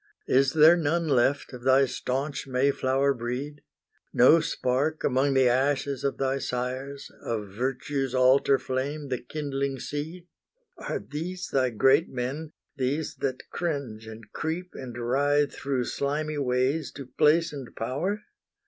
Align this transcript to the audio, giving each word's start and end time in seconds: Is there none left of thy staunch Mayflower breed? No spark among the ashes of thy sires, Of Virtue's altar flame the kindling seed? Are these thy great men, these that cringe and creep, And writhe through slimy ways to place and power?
Is 0.27 0.53
there 0.53 0.75
none 0.75 1.07
left 1.07 1.53
of 1.53 1.61
thy 1.61 1.85
staunch 1.85 2.47
Mayflower 2.47 3.13
breed? 3.13 3.61
No 4.11 4.39
spark 4.39 5.03
among 5.03 5.35
the 5.35 5.47
ashes 5.47 6.03
of 6.03 6.17
thy 6.17 6.39
sires, 6.39 7.11
Of 7.23 7.49
Virtue's 7.49 8.15
altar 8.15 8.57
flame 8.57 9.09
the 9.09 9.19
kindling 9.19 9.77
seed? 9.79 10.25
Are 10.79 10.97
these 10.97 11.49
thy 11.49 11.69
great 11.69 12.09
men, 12.09 12.51
these 12.75 13.15
that 13.17 13.47
cringe 13.51 14.07
and 14.07 14.23
creep, 14.31 14.71
And 14.73 14.97
writhe 14.97 15.53
through 15.53 15.83
slimy 15.85 16.39
ways 16.39 16.91
to 16.93 17.05
place 17.05 17.53
and 17.53 17.75
power? 17.75 18.21